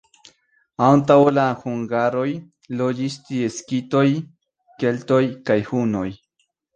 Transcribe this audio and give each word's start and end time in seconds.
Antaŭ 0.85 1.17
la 1.37 1.41
hungaroj 1.65 2.23
loĝis 2.79 3.17
tie 3.27 3.49
skitoj, 3.57 4.01
keltoj 4.85 5.21
kaj 5.51 5.59
hunoj. 5.69 6.07